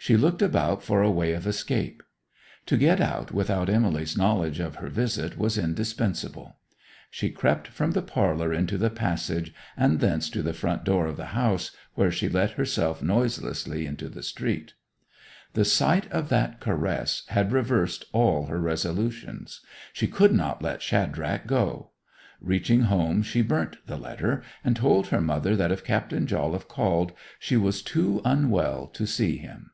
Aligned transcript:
She 0.00 0.16
looked 0.16 0.42
about 0.42 0.84
for 0.84 1.02
a 1.02 1.10
way 1.10 1.32
of 1.32 1.44
escape. 1.44 2.04
To 2.66 2.76
get 2.76 3.00
out 3.00 3.32
without 3.32 3.68
Emily's 3.68 4.16
knowledge 4.16 4.60
of 4.60 4.76
her 4.76 4.88
visit 4.88 5.36
was 5.36 5.58
indispensable. 5.58 6.56
She 7.10 7.30
crept 7.30 7.66
from 7.66 7.90
the 7.90 8.00
parlour 8.00 8.52
into 8.54 8.78
the 8.78 8.90
passage, 8.90 9.52
and 9.76 9.98
thence 9.98 10.30
to 10.30 10.40
the 10.40 10.52
front 10.52 10.84
door 10.84 11.06
of 11.08 11.16
the 11.16 11.26
house, 11.34 11.72
where 11.94 12.12
she 12.12 12.28
let 12.28 12.52
herself 12.52 13.02
noiselessly 13.02 13.86
into 13.86 14.08
the 14.08 14.22
street. 14.22 14.74
The 15.54 15.64
sight 15.64 16.08
of 16.12 16.28
that 16.28 16.60
caress 16.60 17.24
had 17.30 17.50
reversed 17.50 18.04
all 18.12 18.46
her 18.46 18.60
resolutions. 18.60 19.62
She 19.92 20.06
could 20.06 20.32
not 20.32 20.62
let 20.62 20.80
Shadrach 20.80 21.48
go. 21.48 21.90
Reaching 22.40 22.82
home 22.82 23.24
she 23.24 23.42
burnt 23.42 23.78
the 23.88 23.96
letter, 23.98 24.44
and 24.62 24.76
told 24.76 25.08
her 25.08 25.20
mother 25.20 25.56
that 25.56 25.72
if 25.72 25.82
Captain 25.84 26.28
Jolliffe 26.28 26.68
called 26.68 27.10
she 27.40 27.56
was 27.56 27.82
too 27.82 28.22
unwell 28.24 28.86
to 28.86 29.04
see 29.04 29.38
him. 29.38 29.72